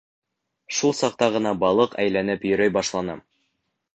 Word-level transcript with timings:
Шул 0.77 0.93
саҡта 0.99 1.27
ғына 1.35 1.51
балыҡ 1.65 1.93
әйләнеп 2.05 2.49
йөрөй 2.51 2.75
башланы. 2.79 3.21